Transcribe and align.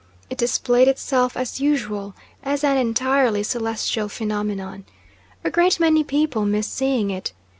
It 0.31 0.37
displayed 0.39 0.87
itself, 0.87 1.37
as 1.37 1.59
usual, 1.61 2.15
as 2.41 2.63
an 2.63 2.75
entirely 2.77 3.43
celestial 3.43 4.09
phenomenon. 4.09 4.85
A 5.43 5.51
great 5.51 5.79
many 5.79 6.03
people 6.03 6.43
miss 6.43 6.65
seeing 6.67 7.11
it. 7.11 7.33